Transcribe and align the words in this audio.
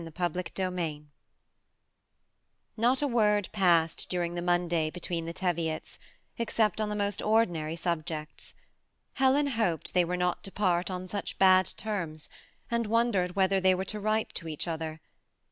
223 0.03 0.51
CHAPTER 0.63 0.71
XXXIL 0.75 1.03
Not 2.75 3.03
a 3.03 3.07
word 3.07 3.49
passed 3.51 4.09
daring 4.09 4.33
the 4.33 4.41
Monday 4.41 4.89
between 4.89 5.25
the 5.25 5.31
Teviots, 5.31 5.99
except 6.39 6.81
on 6.81 6.89
the 6.89 6.95
most 6.95 7.21
ordinary 7.21 7.75
subjects. 7.75 8.55
Helen 9.13 9.45
hoped 9.45 9.93
thej 9.93 10.05
were 10.05 10.17
not 10.17 10.43
to 10.45 10.51
part 10.51 10.89
on 10.89 11.07
such 11.07 11.37
bad 11.37 11.67
terms^ 11.67 12.29
and 12.71 12.87
wondered 12.87 13.35
whether 13.35 13.59
they 13.59 13.75
were 13.75 13.85
to 13.85 13.99
write 13.99 14.33
to 14.33 14.47
each 14.47 14.67
other. 14.67 15.01